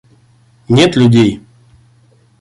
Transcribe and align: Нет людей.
Нет 0.67 0.95
людей. 0.95 1.43